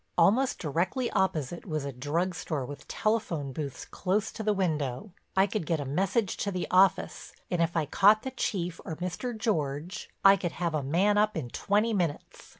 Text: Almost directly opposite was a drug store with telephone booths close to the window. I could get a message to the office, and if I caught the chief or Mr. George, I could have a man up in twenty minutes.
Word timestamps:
Almost 0.17 0.57
directly 0.57 1.11
opposite 1.11 1.63
was 1.67 1.85
a 1.85 1.91
drug 1.91 2.33
store 2.33 2.65
with 2.65 2.87
telephone 2.87 3.53
booths 3.53 3.85
close 3.85 4.31
to 4.31 4.41
the 4.41 4.51
window. 4.51 5.11
I 5.37 5.45
could 5.45 5.67
get 5.67 5.79
a 5.79 5.85
message 5.85 6.37
to 6.37 6.49
the 6.49 6.65
office, 6.71 7.33
and 7.51 7.61
if 7.61 7.77
I 7.77 7.85
caught 7.85 8.23
the 8.23 8.31
chief 8.31 8.81
or 8.83 8.95
Mr. 8.95 9.37
George, 9.37 10.09
I 10.25 10.37
could 10.37 10.53
have 10.53 10.73
a 10.73 10.81
man 10.81 11.19
up 11.19 11.37
in 11.37 11.49
twenty 11.51 11.93
minutes. 11.93 12.49